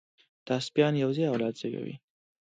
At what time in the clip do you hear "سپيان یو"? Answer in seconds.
0.67-1.09